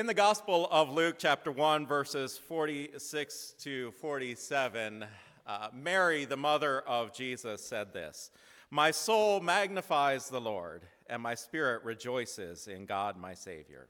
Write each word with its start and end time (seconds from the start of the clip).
In 0.00 0.06
the 0.06 0.14
Gospel 0.14 0.66
of 0.70 0.90
Luke, 0.90 1.16
chapter 1.18 1.52
1, 1.52 1.86
verses 1.86 2.38
46 2.38 3.54
to 3.58 3.90
47, 3.90 5.04
uh, 5.46 5.68
Mary, 5.74 6.24
the 6.24 6.38
mother 6.38 6.80
of 6.88 7.12
Jesus, 7.12 7.62
said 7.62 7.92
this 7.92 8.30
My 8.70 8.92
soul 8.92 9.40
magnifies 9.40 10.30
the 10.30 10.40
Lord, 10.40 10.84
and 11.06 11.20
my 11.20 11.34
spirit 11.34 11.84
rejoices 11.84 12.66
in 12.66 12.86
God 12.86 13.18
my 13.18 13.34
Savior. 13.34 13.88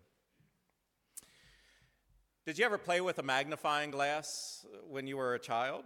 Did 2.44 2.58
you 2.58 2.64
ever 2.64 2.76
play 2.76 3.00
with 3.00 3.20
a 3.20 3.22
magnifying 3.22 3.92
glass 3.92 4.66
when 4.88 5.06
you 5.06 5.16
were 5.16 5.34
a 5.34 5.38
child? 5.38 5.84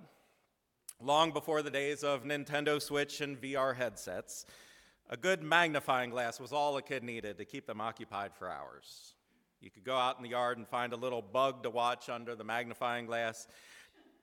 Long 1.02 1.32
before 1.32 1.61
the 1.61 1.70
days 1.70 2.02
of 2.02 2.25
Nintendo 2.25 2.80
Switch 2.80 3.20
and 3.20 3.38
VR 3.38 3.77
headsets, 3.77 4.46
a 5.11 5.18
good 5.18 5.43
magnifying 5.43 6.09
glass 6.09 6.41
was 6.41 6.50
all 6.50 6.79
a 6.79 6.82
kid 6.82 7.02
needed 7.02 7.36
to 7.36 7.45
keep 7.45 7.67
them 7.67 7.82
occupied 7.82 8.32
for 8.35 8.49
hours. 8.49 9.14
You 9.61 9.71
could 9.71 9.85
go 9.85 9.96
out 9.96 10.17
in 10.17 10.22
the 10.22 10.31
yard 10.31 10.58
and 10.58 10.68
find 10.68 10.93
a 10.93 10.96
little 10.96 11.22
bug 11.22 11.63
to 11.63 11.71
watch 11.71 12.08
under 12.08 12.35
the 12.35 12.44
magnifying 12.44 13.07
glass. 13.07 13.49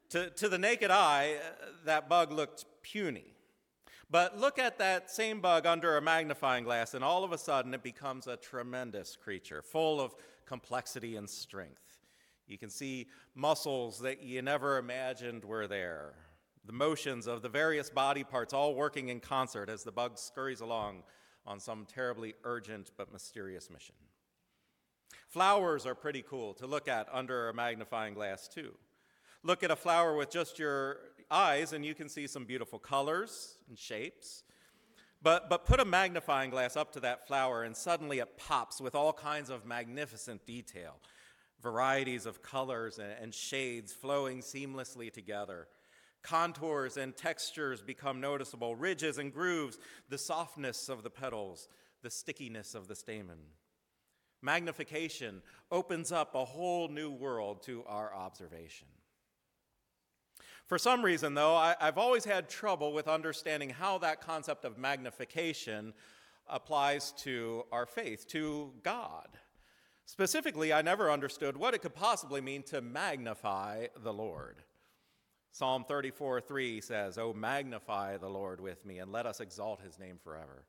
To, 0.09 0.29
to 0.29 0.49
the 0.49 0.57
naked 0.57 0.91
eye, 0.91 1.35
uh, 1.35 1.65
that 1.85 2.09
bug 2.09 2.31
looked 2.31 2.65
puny. 2.81 3.33
But 4.09 4.37
look 4.37 4.59
at 4.59 4.77
that 4.79 5.09
same 5.09 5.39
bug 5.39 5.65
under 5.65 5.95
a 5.95 6.01
magnifying 6.01 6.65
glass, 6.65 6.93
and 6.93 7.03
all 7.03 7.23
of 7.23 7.31
a 7.31 7.37
sudden 7.37 7.73
it 7.73 7.81
becomes 7.81 8.27
a 8.27 8.35
tremendous 8.35 9.15
creature, 9.15 9.61
full 9.61 10.01
of 10.01 10.13
complexity 10.45 11.15
and 11.15 11.29
strength. 11.29 11.99
You 12.45 12.57
can 12.57 12.69
see 12.69 13.07
muscles 13.35 13.99
that 13.99 14.21
you 14.21 14.41
never 14.41 14.77
imagined 14.77 15.45
were 15.45 15.65
there, 15.65 16.13
the 16.65 16.73
motions 16.73 17.25
of 17.25 17.41
the 17.41 17.47
various 17.47 17.89
body 17.89 18.25
parts 18.25 18.53
all 18.53 18.75
working 18.75 19.07
in 19.07 19.21
concert 19.21 19.69
as 19.69 19.83
the 19.83 19.91
bug 19.93 20.17
scurries 20.17 20.59
along 20.59 21.03
on 21.47 21.61
some 21.61 21.85
terribly 21.85 22.33
urgent 22.43 22.91
but 22.97 23.11
mysterious 23.13 23.69
mission. 23.69 23.95
Flowers 25.31 25.85
are 25.85 25.95
pretty 25.95 26.21
cool 26.21 26.53
to 26.55 26.67
look 26.67 26.89
at 26.89 27.07
under 27.09 27.47
a 27.47 27.53
magnifying 27.53 28.13
glass, 28.13 28.49
too. 28.49 28.73
Look 29.43 29.63
at 29.63 29.71
a 29.71 29.77
flower 29.77 30.13
with 30.13 30.29
just 30.29 30.59
your 30.59 30.97
eyes, 31.31 31.71
and 31.71 31.85
you 31.85 31.95
can 31.95 32.09
see 32.09 32.27
some 32.27 32.43
beautiful 32.43 32.77
colors 32.77 33.55
and 33.69 33.79
shapes. 33.79 34.43
But, 35.23 35.49
but 35.49 35.65
put 35.65 35.79
a 35.79 35.85
magnifying 35.85 36.49
glass 36.49 36.75
up 36.75 36.91
to 36.93 36.99
that 36.99 37.27
flower, 37.27 37.63
and 37.63 37.77
suddenly 37.77 38.19
it 38.19 38.37
pops 38.37 38.81
with 38.81 38.93
all 38.93 39.13
kinds 39.13 39.49
of 39.49 39.65
magnificent 39.65 40.45
detail 40.45 40.97
varieties 41.63 42.25
of 42.25 42.41
colors 42.41 42.99
and, 42.99 43.13
and 43.21 43.33
shades 43.33 43.93
flowing 43.93 44.41
seamlessly 44.41 45.13
together. 45.13 45.67
Contours 46.23 46.97
and 46.97 47.15
textures 47.15 47.81
become 47.81 48.19
noticeable, 48.19 48.75
ridges 48.75 49.17
and 49.17 49.33
grooves, 49.33 49.77
the 50.09 50.17
softness 50.17 50.89
of 50.89 51.03
the 51.03 51.09
petals, 51.09 51.69
the 52.01 52.09
stickiness 52.09 52.75
of 52.75 52.87
the 52.87 52.95
stamen. 52.95 53.37
Magnification 54.41 55.41
opens 55.71 56.11
up 56.11 56.33
a 56.33 56.45
whole 56.45 56.87
new 56.87 57.11
world 57.11 57.61
to 57.63 57.83
our 57.87 58.13
observation. 58.13 58.87
For 60.65 60.77
some 60.77 61.03
reason, 61.03 61.33
though, 61.33 61.55
I, 61.55 61.75
have 61.79 61.97
always 61.97 62.23
had 62.23 62.49
trouble 62.49 62.93
with 62.93 63.07
understanding 63.07 63.69
how 63.69 63.97
that 63.99 64.21
concept 64.21 64.63
of 64.63 64.77
magnification 64.77 65.93
applies 66.47 67.11
to 67.23 67.65
our 67.71 67.85
faith, 67.85 68.25
to 68.29 68.71
God. 68.83 69.27
Specifically, 70.05 70.73
I 70.73 70.81
never 70.81 71.11
understood 71.11 71.55
what 71.57 71.73
it 71.73 71.81
could 71.81 71.93
possibly 71.93 72.41
mean 72.41 72.63
to 72.63 72.81
magnify 72.81 73.87
the 74.01 74.13
Lord. 74.13 74.63
Psalm 75.51 75.83
34 75.87 76.41
3 76.41 76.81
says, 76.81 77.17
Oh, 77.17 77.33
magnify 77.33 78.17
the 78.17 78.29
Lord 78.29 78.61
with 78.61 78.85
me, 78.85 78.99
and 78.99 79.11
let 79.11 79.25
us 79.25 79.41
exalt 79.41 79.81
his 79.81 79.99
name 79.99 80.19
forever. 80.23 80.65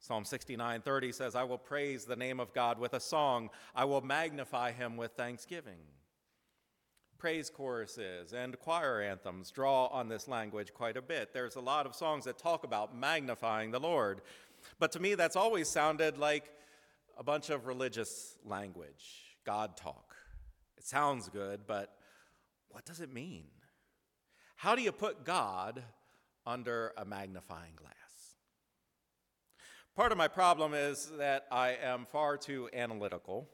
Psalm 0.00 0.24
69:30 0.24 1.12
says, 1.12 1.34
I 1.34 1.42
will 1.44 1.58
praise 1.58 2.04
the 2.04 2.16
name 2.16 2.40
of 2.40 2.52
God 2.52 2.78
with 2.78 2.94
a 2.94 3.00
song. 3.00 3.50
I 3.74 3.84
will 3.84 4.00
magnify 4.00 4.72
him 4.72 4.96
with 4.96 5.12
thanksgiving. 5.12 5.80
Praise 7.18 7.50
choruses 7.50 8.32
and 8.32 8.58
choir 8.60 9.02
anthems 9.02 9.50
draw 9.50 9.86
on 9.86 10.08
this 10.08 10.28
language 10.28 10.72
quite 10.72 10.96
a 10.96 11.02
bit. 11.02 11.32
There's 11.32 11.56
a 11.56 11.60
lot 11.60 11.84
of 11.84 11.96
songs 11.96 12.24
that 12.24 12.38
talk 12.38 12.62
about 12.62 12.96
magnifying 12.96 13.72
the 13.72 13.80
Lord. 13.80 14.20
But 14.78 14.92
to 14.92 15.00
me, 15.00 15.16
that's 15.16 15.34
always 15.34 15.68
sounded 15.68 16.16
like 16.16 16.52
a 17.18 17.24
bunch 17.24 17.50
of 17.50 17.66
religious 17.66 18.38
language, 18.44 19.36
God 19.44 19.76
talk. 19.76 20.14
It 20.76 20.84
sounds 20.84 21.28
good, 21.28 21.62
but 21.66 21.92
what 22.68 22.84
does 22.84 23.00
it 23.00 23.12
mean? 23.12 23.48
How 24.54 24.76
do 24.76 24.82
you 24.82 24.92
put 24.92 25.24
God 25.24 25.82
under 26.46 26.92
a 26.96 27.04
magnifying 27.04 27.74
glass? 27.74 27.94
Part 29.98 30.12
of 30.12 30.18
my 30.18 30.28
problem 30.28 30.74
is 30.74 31.10
that 31.18 31.46
I 31.50 31.70
am 31.70 32.06
far 32.06 32.36
too 32.36 32.68
analytical. 32.72 33.48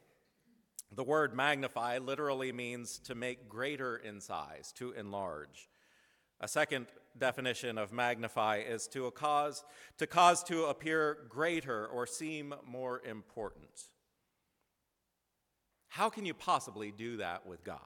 The 0.93 1.03
word 1.03 1.35
magnify 1.35 1.97
literally 1.97 2.53
means 2.53 2.99
to 3.05 3.15
make 3.15 3.49
greater 3.49 3.97
in 3.97 4.21
size, 4.21 4.71
to 4.77 4.93
enlarge. 4.93 5.71
A 6.43 6.47
second 6.47 6.89
definition 7.17 7.79
of 7.79 7.95
magnify 7.95 8.59
is 8.59 8.87
to 8.89 9.11
cause 9.13 9.65
to 9.97 10.07
cause 10.07 10.45
to 10.45 10.67
appear 10.67 11.17
greater 11.31 11.87
or 11.87 12.07
seem 12.07 12.53
more 12.67 13.01
important. 13.07 13.89
How 15.89 16.11
can 16.11 16.27
you 16.27 16.35
possibly 16.35 16.93
do 16.93 17.17
that 17.17 17.47
with 17.47 17.65
God? 17.65 17.79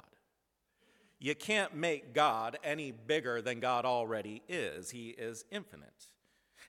You 1.21 1.37
can't 1.37 1.77
make 1.77 2.13
God 2.13 2.59
any 2.65 2.91
bigger 2.91 3.41
than 3.41 3.61
God 3.61 3.85
already 3.85 4.43
is. 4.49 4.91
He 4.91 5.11
is 5.11 5.45
infinite. 5.53 6.09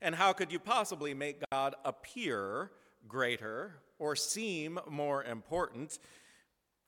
And 0.01 0.15
how 0.15 0.33
could 0.33 0.51
you 0.51 0.59
possibly 0.59 1.13
make 1.13 1.41
God 1.51 1.75
appear 1.83 2.71
greater 3.07 3.75
or 3.97 4.15
seem 4.15 4.79
more 4.89 5.23
important? 5.23 5.99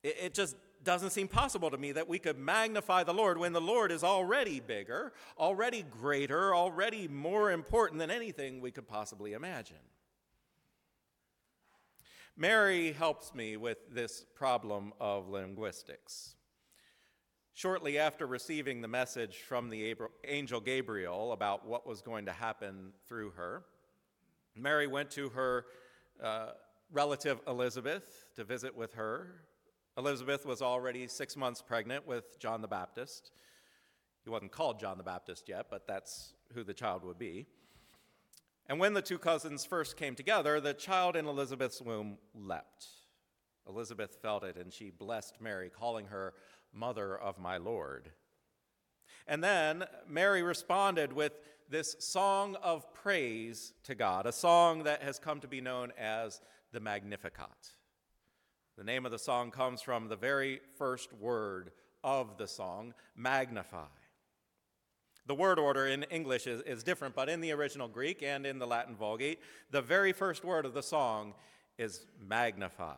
It, 0.03 0.33
just 0.33 0.55
doesn't 0.83 1.11
seem 1.11 1.27
possible 1.27 1.69
to 1.69 1.77
me 1.77 1.91
that 1.91 2.07
we 2.07 2.17
could 2.17 2.39
magnify 2.39 3.03
the 3.03 3.13
Lord 3.13 3.37
when 3.37 3.53
the 3.53 3.61
Lord 3.61 3.91
is 3.91 4.03
already 4.03 4.59
bigger, 4.59 5.13
already 5.37 5.83
greater, 5.83 6.55
already 6.55 7.07
more 7.07 7.51
important 7.51 7.99
than 7.99 8.09
anything 8.09 8.61
we 8.61 8.71
could 8.71 8.87
possibly 8.87 9.33
imagine. 9.33 9.77
Mary 12.37 12.93
helps 12.93 13.35
me 13.35 13.57
with 13.57 13.77
this 13.93 14.25
problem 14.35 14.93
of 14.99 15.29
linguistics. 15.29 16.35
Shortly 17.53 17.97
after 17.97 18.25
receiving 18.25 18.81
the 18.81 18.87
message 18.87 19.37
from 19.37 19.69
the 19.69 19.95
angel 20.25 20.61
Gabriel 20.61 21.33
about 21.33 21.67
what 21.67 21.85
was 21.85 22.01
going 22.01 22.25
to 22.25 22.31
happen 22.31 22.93
through 23.07 23.31
her, 23.31 23.63
Mary 24.55 24.87
went 24.87 25.11
to 25.11 25.29
her 25.29 25.65
uh, 26.23 26.51
relative 26.91 27.39
Elizabeth 27.47 28.25
to 28.35 28.43
visit 28.43 28.75
with 28.75 28.93
her. 28.93 29.43
Elizabeth 29.97 30.45
was 30.45 30.61
already 30.61 31.07
six 31.07 31.35
months 31.35 31.61
pregnant 31.61 32.07
with 32.07 32.39
John 32.39 32.61
the 32.61 32.67
Baptist. 32.67 33.31
He 34.23 34.29
wasn't 34.29 34.51
called 34.51 34.79
John 34.79 34.97
the 34.97 35.03
Baptist 35.03 35.49
yet, 35.49 35.67
but 35.69 35.87
that's 35.87 36.33
who 36.53 36.63
the 36.63 36.73
child 36.73 37.03
would 37.03 37.19
be. 37.19 37.47
And 38.67 38.79
when 38.79 38.93
the 38.93 39.01
two 39.01 39.17
cousins 39.17 39.65
first 39.65 39.97
came 39.97 40.15
together, 40.15 40.61
the 40.61 40.73
child 40.73 41.17
in 41.17 41.25
Elizabeth's 41.25 41.81
womb 41.81 42.17
leapt. 42.33 42.87
Elizabeth 43.67 44.17
felt 44.21 44.43
it, 44.43 44.55
and 44.55 44.71
she 44.71 44.89
blessed 44.89 45.41
Mary, 45.41 45.69
calling 45.69 46.05
her 46.05 46.33
Mother 46.73 47.17
of 47.17 47.39
my 47.39 47.57
Lord. 47.57 48.11
And 49.27 49.43
then 49.43 49.85
Mary 50.07 50.43
responded 50.43 51.13
with 51.13 51.33
this 51.69 51.95
song 51.99 52.57
of 52.61 52.93
praise 52.93 53.73
to 53.83 53.95
God, 53.95 54.25
a 54.25 54.31
song 54.31 54.83
that 54.83 55.01
has 55.03 55.19
come 55.19 55.39
to 55.39 55.47
be 55.47 55.61
known 55.61 55.93
as 55.97 56.41
the 56.73 56.79
Magnificat. 56.79 57.75
The 58.77 58.83
name 58.83 59.05
of 59.05 59.11
the 59.11 59.19
song 59.19 59.51
comes 59.51 59.81
from 59.81 60.07
the 60.07 60.15
very 60.15 60.59
first 60.77 61.13
word 61.13 61.71
of 62.03 62.37
the 62.37 62.47
song, 62.47 62.93
magnify. 63.15 63.85
The 65.27 65.35
word 65.35 65.59
order 65.59 65.87
in 65.87 66.03
English 66.03 66.47
is, 66.47 66.61
is 66.63 66.83
different, 66.83 67.15
but 67.15 67.29
in 67.29 67.41
the 67.41 67.51
original 67.51 67.87
Greek 67.87 68.23
and 68.23 68.45
in 68.45 68.59
the 68.59 68.67
Latin 68.67 68.95
Vulgate, 68.95 69.39
the 69.69 69.81
very 69.81 70.11
first 70.11 70.43
word 70.43 70.65
of 70.65 70.73
the 70.73 70.83
song 70.83 71.35
is 71.77 72.05
magnify. 72.19 72.95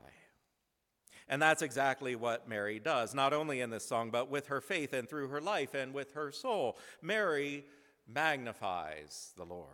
And 1.30 1.42
that's 1.42 1.62
exactly 1.62 2.16
what 2.16 2.48
Mary 2.48 2.80
does, 2.80 3.14
not 3.14 3.34
only 3.34 3.62
in 3.62 3.70
this 3.70 3.86
song, 3.86 4.12
but 4.12 4.30
with 4.30 4.48
her 4.48 4.62
faith 4.62 4.94
and 4.94 5.08
through 5.08 5.30
her 5.30 5.42
life 5.42 5.74
and 5.74 5.94
with 5.94 6.14
her 6.14 6.32
soul. 6.32 6.78
Mary 7.02 7.66
magnifies 8.08 9.32
the 9.38 9.46
Lord. 9.46 9.70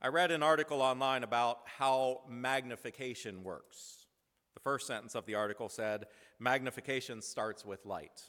I 0.00 0.08
read 0.08 0.30
an 0.30 0.42
article 0.42 0.82
online 0.82 1.22
about 1.22 1.60
how 1.78 2.22
magnification 2.28 3.44
works. 3.44 4.06
The 4.54 4.60
first 4.60 4.86
sentence 4.86 5.14
of 5.14 5.26
the 5.26 5.36
article 5.36 5.68
said, 5.68 6.06
Magnification 6.40 7.22
starts 7.22 7.64
with 7.64 7.86
light. 7.86 8.22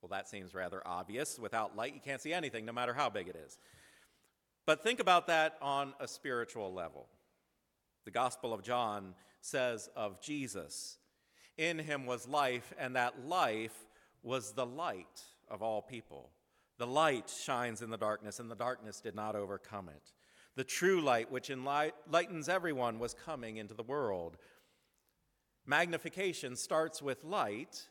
Well, 0.00 0.08
that 0.10 0.28
seems 0.28 0.54
rather 0.54 0.80
obvious. 0.86 1.38
Without 1.38 1.76
light, 1.76 1.94
you 1.94 2.00
can't 2.00 2.22
see 2.22 2.32
anything, 2.32 2.64
no 2.64 2.72
matter 2.72 2.94
how 2.94 3.10
big 3.10 3.28
it 3.28 3.36
is. 3.36 3.58
But 4.64 4.82
think 4.82 5.00
about 5.00 5.26
that 5.26 5.56
on 5.60 5.92
a 6.00 6.08
spiritual 6.08 6.72
level. 6.72 7.08
The 8.04 8.10
Gospel 8.10 8.54
of 8.54 8.62
John 8.62 9.14
says 9.40 9.88
of 9.96 10.20
Jesus. 10.20 10.98
In 11.56 11.78
him 11.78 12.06
was 12.06 12.28
life, 12.28 12.72
and 12.78 12.96
that 12.96 13.26
life 13.26 13.86
was 14.22 14.52
the 14.52 14.66
light 14.66 15.22
of 15.48 15.62
all 15.62 15.82
people. 15.82 16.30
The 16.78 16.86
light 16.86 17.28
shines 17.28 17.82
in 17.82 17.90
the 17.90 17.96
darkness, 17.96 18.38
and 18.38 18.50
the 18.50 18.54
darkness 18.54 19.00
did 19.00 19.14
not 19.14 19.34
overcome 19.34 19.88
it. 19.88 20.12
The 20.54 20.64
true 20.64 21.00
light, 21.00 21.30
which 21.30 21.50
enlightens 21.50 22.48
everyone, 22.48 22.98
was 22.98 23.14
coming 23.14 23.56
into 23.56 23.74
the 23.74 23.82
world. 23.82 24.36
Magnification 25.66 26.56
starts 26.56 27.02
with 27.02 27.24
light, 27.24 27.88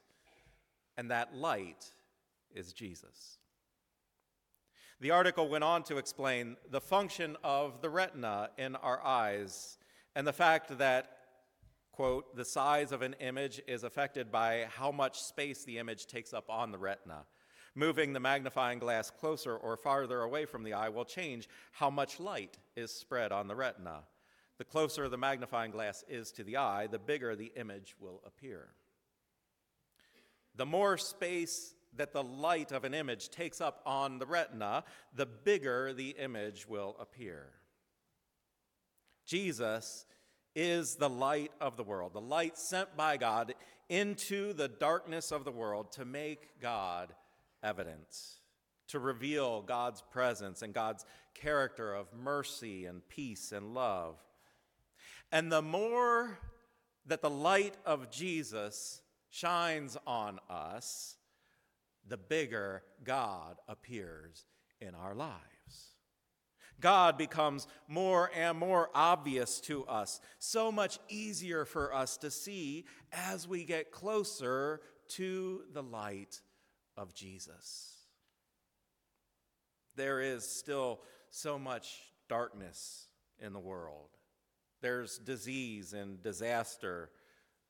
and 0.98 1.12
that 1.12 1.36
light 1.36 1.92
is 2.54 2.74
Jesus. 2.74 3.38
The 5.00 5.12
article 5.12 5.48
went 5.48 5.64
on 5.64 5.84
to 5.84 5.98
explain 5.98 6.58
the 6.72 6.82
function 6.82 7.38
of 7.44 7.82
the 7.82 7.90
retina 7.90 8.50
in 8.58 8.76
our 8.78 9.04
eyes 9.06 9.78
and 10.16 10.26
the 10.26 10.34
fact 10.34 10.78
that, 10.80 11.17
quote, 11.98 12.36
the 12.36 12.46
size 12.46 12.92
of 12.92 13.02
an 13.02 13.16
image 13.20 13.60
is 13.68 13.84
affected 13.84 14.32
by 14.32 14.68
how 14.70 14.92
much 14.92 15.20
space 15.20 15.64
the 15.64 15.80
image 15.80 16.06
takes 16.06 16.32
up 16.32 16.48
on 16.48 16.72
the 16.72 16.78
retina. 16.78 17.26
Moving 17.74 18.14
the 18.14 18.20
magnifying 18.20 18.78
glass 18.78 19.10
closer 19.10 19.58
or 19.58 19.76
farther 19.76 20.22
away 20.22 20.46
from 20.46 20.64
the 20.64 20.74
eye 20.74 20.90
will 20.90 21.06
change 21.06 21.50
how 21.72 21.90
much 21.90 22.20
light 22.20 22.60
is 22.76 22.92
spread 22.92 23.32
on 23.32 23.48
the 23.48 23.56
retina. 23.56 24.04
The 24.60 24.64
closer 24.64 25.10
the 25.10 25.18
magnifying 25.18 25.72
glass 25.72 26.04
is 26.08 26.32
to 26.34 26.44
the 26.44 26.58
eye, 26.58 26.86
the 26.86 27.00
bigger 27.00 27.36
the 27.36 27.52
image 27.56 27.96
will 28.00 28.22
appear. 28.28 28.68
The 30.56 30.68
more 30.68 31.00
space 31.00 31.74
that 31.96 32.14
the 32.14 32.24
light 32.24 32.72
of 32.72 32.84
an 32.84 32.94
image 32.94 33.30
takes 33.30 33.60
up 33.60 33.82
on 33.88 34.20
the 34.20 34.28
retina, 34.28 34.84
the 35.16 35.26
bigger 35.26 35.94
the 35.94 36.12
image 36.12 36.68
will 36.68 36.96
appear. 37.00 37.54
Jesus 39.26 40.06
is 40.56 40.96
the 40.96 41.10
light 41.10 41.52
of 41.62 41.78
the 41.78 41.84
world, 41.84 42.14
the 42.14 42.22
light 42.22 42.58
sent 42.58 42.96
by 42.98 43.18
God 43.18 43.54
into 43.90 44.54
the 44.54 44.68
darkness 44.68 45.32
of 45.32 45.46
the 45.46 45.52
world 45.52 45.92
to 45.94 46.06
make 46.06 46.60
God 46.62 47.14
evident, 47.64 48.16
to 48.88 49.00
reveal 49.00 49.62
God's 49.62 50.02
presence 50.02 50.62
and 50.62 50.74
God's 50.74 51.06
character 51.34 51.94
of 51.94 52.08
mercy 52.14 52.86
and 52.86 53.08
peace 53.08 53.52
and 53.52 53.74
love. 53.74 54.18
And 55.32 55.52
the 55.52 55.62
more 55.62 56.40
that 57.06 57.22
the 57.22 57.30
light 57.30 57.76
of 57.86 58.10
Jesus 58.10 59.02
shines 59.30 59.98
on 60.06 60.40
us, 60.50 61.18
the 62.08 62.18
bigger 62.18 62.84
God 63.04 63.58
appears 63.68 64.46
in 64.80 64.96
our 64.96 65.14
lives. 65.14 65.57
God 66.80 67.18
becomes 67.18 67.68
more 67.88 68.30
and 68.36 68.58
more 68.58 68.90
obvious 68.94 69.60
to 69.62 69.86
us, 69.86 70.20
so 70.40 70.72
much 70.72 71.00
easier 71.10 71.66
for 71.66 71.94
us 71.94 72.18
to 72.18 72.32
see 72.32 72.86
as 73.12 73.48
we 73.48 73.64
get 73.64 73.92
closer 73.92 74.82
to 75.10 75.62
the 75.74 75.84
light 75.84 76.42
of 76.96 77.14
Jesus. 77.14 77.94
There 79.96 80.22
is 80.22 80.48
still 80.48 81.02
so 81.32 81.58
much 81.58 82.00
darkness 82.30 83.08
in 83.40 83.54
the 83.54 83.60
world. 83.60 84.10
There's 84.82 85.18
disease 85.18 85.94
and 85.94 86.22
disaster 86.22 87.10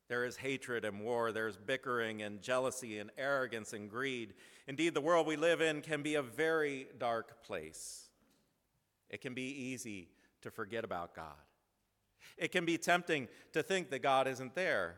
there 0.07 0.23
is 0.23 0.37
hatred 0.37 0.85
and 0.85 1.01
war. 1.01 1.31
There's 1.31 1.57
bickering 1.57 2.21
and 2.21 2.41
jealousy 2.41 2.99
and 2.99 3.11
arrogance 3.17 3.73
and 3.73 3.89
greed. 3.89 4.35
Indeed, 4.67 4.93
the 4.93 5.01
world 5.01 5.27
we 5.27 5.35
live 5.35 5.61
in 5.61 5.81
can 5.81 6.01
be 6.01 6.15
a 6.15 6.21
very 6.21 6.87
dark 6.97 7.43
place. 7.43 8.06
It 9.09 9.21
can 9.21 9.33
be 9.33 9.71
easy 9.71 10.09
to 10.41 10.51
forget 10.51 10.83
about 10.83 11.15
God. 11.15 11.35
It 12.37 12.51
can 12.51 12.65
be 12.65 12.77
tempting 12.77 13.27
to 13.53 13.63
think 13.63 13.89
that 13.89 14.03
God 14.03 14.27
isn't 14.27 14.55
there. 14.55 14.95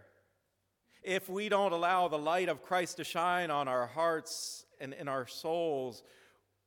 If 1.01 1.29
we 1.29 1.47
don't 1.47 1.71
allow 1.71 2.07
the 2.07 2.17
light 2.17 2.50
of 2.50 2.61
Christ 2.61 2.97
to 2.97 3.03
shine 3.03 3.51
on 3.51 3.67
our 3.67 3.88
hearts 3.88 4.65
and 4.81 4.94
in 4.94 5.07
our 5.07 5.27
souls, 5.27 6.03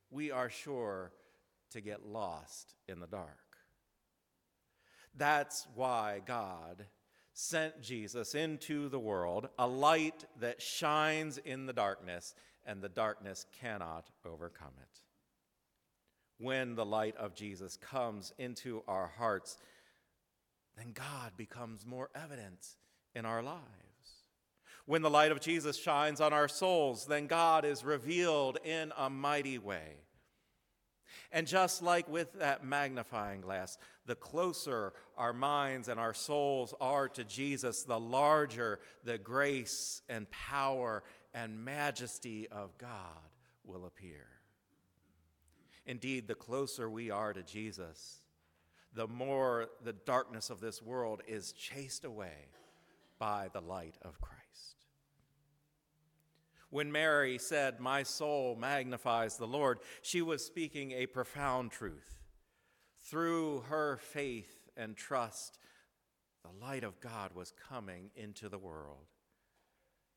we 0.09 0.31
are 0.31 0.49
sure 0.49 1.11
to 1.71 1.81
get 1.81 2.05
lost 2.05 2.75
in 2.87 2.99
the 2.99 3.07
dark. 3.07 3.29
That's 5.15 5.67
why 5.75 6.21
God 6.25 6.85
sent 7.33 7.81
Jesus 7.81 8.35
into 8.35 8.89
the 8.89 8.99
world, 8.99 9.49
a 9.57 9.67
light 9.67 10.25
that 10.39 10.61
shines 10.61 11.37
in 11.39 11.65
the 11.65 11.73
darkness, 11.73 12.35
and 12.65 12.81
the 12.81 12.89
darkness 12.89 13.45
cannot 13.59 14.09
overcome 14.25 14.73
it. 14.81 14.99
When 16.43 16.75
the 16.75 16.85
light 16.85 17.15
of 17.15 17.35
Jesus 17.35 17.77
comes 17.77 18.33
into 18.37 18.83
our 18.85 19.07
hearts, 19.07 19.57
then 20.75 20.91
God 20.91 21.31
becomes 21.37 21.85
more 21.85 22.09
evident 22.13 22.67
in 23.15 23.25
our 23.25 23.41
lives. 23.41 23.61
When 24.85 25.01
the 25.01 25.09
light 25.09 25.31
of 25.31 25.39
Jesus 25.39 25.77
shines 25.77 26.19
on 26.19 26.33
our 26.33 26.49
souls, 26.49 27.05
then 27.05 27.27
God 27.27 27.63
is 27.63 27.85
revealed 27.85 28.57
in 28.65 28.91
a 28.97 29.09
mighty 29.09 29.57
way. 29.57 29.95
And 31.31 31.47
just 31.47 31.81
like 31.81 32.09
with 32.09 32.33
that 32.39 32.65
magnifying 32.65 33.39
glass, 33.39 33.77
the 34.05 34.15
closer 34.15 34.91
our 35.17 35.31
minds 35.31 35.87
and 35.87 35.97
our 35.97 36.13
souls 36.13 36.73
are 36.81 37.07
to 37.07 37.23
Jesus, 37.23 37.83
the 37.83 37.97
larger 37.97 38.81
the 39.05 39.17
grace 39.17 40.01
and 40.09 40.29
power 40.29 41.03
and 41.33 41.63
majesty 41.63 42.49
of 42.49 42.77
God 42.77 43.29
will 43.63 43.85
appear. 43.85 44.27
Indeed, 45.85 46.27
the 46.27 46.35
closer 46.35 46.89
we 46.89 47.11
are 47.11 47.33
to 47.33 47.43
Jesus, 47.43 48.19
the 48.93 49.07
more 49.07 49.69
the 49.83 49.93
darkness 49.93 50.49
of 50.49 50.61
this 50.61 50.81
world 50.81 51.21
is 51.27 51.51
chased 51.51 52.05
away 52.05 52.47
by 53.19 53.49
the 53.51 53.61
light 53.61 53.95
of 54.01 54.21
Christ. 54.21 54.43
When 56.69 56.91
Mary 56.91 57.37
said, 57.37 57.79
My 57.79 58.03
soul 58.03 58.55
magnifies 58.55 59.37
the 59.37 59.47
Lord, 59.47 59.79
she 60.01 60.21
was 60.21 60.43
speaking 60.43 60.91
a 60.91 61.05
profound 61.05 61.71
truth. 61.71 62.23
Through 63.01 63.65
her 63.69 63.97
faith 63.97 64.69
and 64.77 64.95
trust, 64.95 65.59
the 66.43 66.65
light 66.65 66.83
of 66.83 66.99
God 66.99 67.33
was 67.35 67.53
coming 67.69 68.09
into 68.15 68.49
the 68.49 68.57
world. 68.57 69.05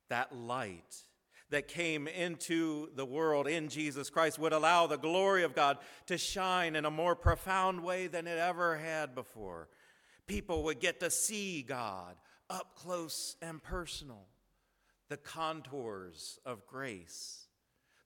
That 0.08 0.34
light 0.34 0.96
that 1.50 1.68
came 1.68 2.08
into 2.08 2.88
the 2.96 3.04
world 3.04 3.46
in 3.46 3.68
Jesus 3.68 4.10
Christ 4.10 4.38
would 4.38 4.52
allow 4.52 4.86
the 4.86 4.98
glory 4.98 5.44
of 5.44 5.54
God 5.54 5.78
to 6.06 6.18
shine 6.18 6.74
in 6.74 6.84
a 6.84 6.90
more 6.90 7.14
profound 7.14 7.82
way 7.82 8.08
than 8.08 8.26
it 8.26 8.38
ever 8.38 8.76
had 8.76 9.14
before. 9.14 9.68
People 10.26 10.64
would 10.64 10.80
get 10.80 11.00
to 11.00 11.10
see 11.10 11.62
God 11.62 12.16
up 12.50 12.74
close 12.74 13.36
and 13.40 13.62
personal 13.62 14.26
the 15.08 15.16
contours 15.16 16.38
of 16.44 16.66
grace, 16.66 17.46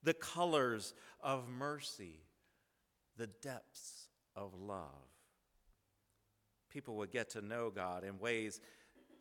the 0.03 0.15
colors 0.15 0.95
of 1.23 1.49
mercy, 1.49 2.21
the 3.17 3.27
depths 3.27 4.09
of 4.37 4.53
love. 4.55 4.85
People 6.71 6.97
would 6.97 7.11
get 7.11 7.31
to 7.31 7.43
know 7.43 7.71
God 7.71 8.05
in 8.05 8.19
ways 8.19 8.61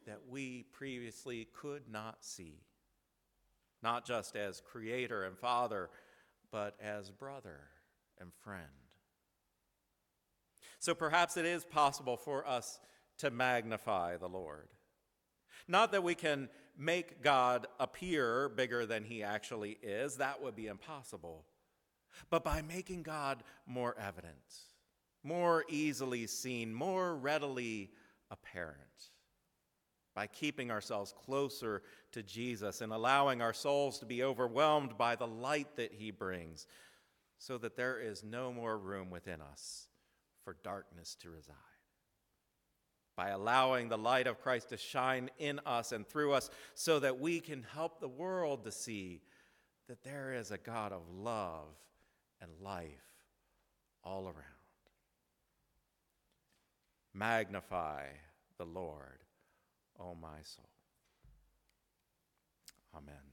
that 0.06 0.20
we 0.30 0.64
previously 0.72 1.48
could 1.54 1.84
not 1.90 2.18
see, 2.24 2.60
not 3.82 4.06
just 4.06 4.36
as 4.36 4.62
creator 4.62 5.24
and 5.24 5.38
father, 5.38 5.90
but 6.52 6.76
as 6.82 7.10
brother 7.10 7.62
and 8.20 8.32
friend. 8.44 8.66
So 10.80 10.96
perhaps 10.96 11.38
it 11.38 11.46
is 11.46 11.66
possible 11.66 12.18
for 12.18 12.48
us 12.48 12.80
to 13.20 13.30
magnify 13.30 14.18
the 14.18 14.30
Lord. 14.30 14.70
Not 15.68 15.92
that 15.92 16.04
we 16.04 16.16
can 16.16 16.50
make 16.78 17.22
God 17.22 17.68
appear 17.80 18.50
bigger 18.50 18.86
than 18.86 19.04
he 19.04 19.22
actually 19.22 19.78
is, 19.84 20.16
that 20.16 20.42
would 20.42 20.56
be 20.56 20.68
impossible. 20.68 21.46
But 22.30 22.44
by 22.44 22.62
making 22.62 23.04
God 23.04 23.44
more 23.68 23.96
evident, 24.00 24.36
more 25.24 25.66
easily 25.70 26.28
seen, 26.28 26.74
more 26.74 27.16
readily 27.16 27.92
apparent, 28.32 29.12
by 30.20 30.28
keeping 30.28 30.70
ourselves 30.70 31.14
closer 31.26 31.82
to 32.12 32.22
Jesus 32.22 32.82
and 32.82 32.92
allowing 32.92 33.42
our 33.42 33.54
souls 33.54 34.00
to 34.00 34.06
be 34.06 34.22
overwhelmed 34.22 34.98
by 34.98 35.16
the 35.16 35.26
light 35.26 35.78
that 35.78 35.94
he 35.94 36.12
brings, 36.12 36.68
so 37.38 37.58
that 37.58 37.78
there 37.78 37.98
is 37.98 38.22
no 38.22 38.52
more 38.52 38.78
room 38.78 39.10
within 39.10 39.40
us 39.40 39.88
for 40.44 40.58
darkness 40.62 41.16
to 41.22 41.30
reside 41.30 41.56
by 43.16 43.30
allowing 43.30 43.88
the 43.88 43.98
light 43.98 44.28
of 44.28 44.42
Christ 44.42 44.68
to 44.70 44.78
shine 44.78 45.30
in 45.38 45.62
us 45.66 45.94
and 45.94 46.06
through 46.06 46.34
us 46.34 46.50
so 46.74 47.00
that 47.00 47.22
we 47.22 47.40
can 47.40 47.64
help 47.74 48.02
the 48.02 48.10
world 48.10 48.66
to 48.66 48.74
see 48.74 49.22
that 49.88 50.04
there 50.04 50.34
is 50.34 50.52
a 50.52 50.58
God 50.58 50.92
of 50.92 51.04
love 51.10 51.78
and 52.42 52.52
life 52.62 52.90
all 54.04 54.26
around. 54.26 54.36
Magnify 57.14 58.04
the 58.58 58.66
Lord, 58.66 59.20
O 60.00 60.16
my 60.16 60.42
soul. 60.44 60.70
Amen. 62.96 63.29